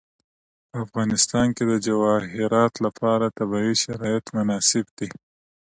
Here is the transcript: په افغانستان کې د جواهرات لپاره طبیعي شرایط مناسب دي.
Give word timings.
په 0.69 0.75
افغانستان 0.85 1.47
کې 1.55 1.63
د 1.71 1.73
جواهرات 1.87 2.73
لپاره 2.85 3.33
طبیعي 3.37 3.73
شرایط 3.83 4.25
مناسب 4.37 4.85
دي. 4.97 5.09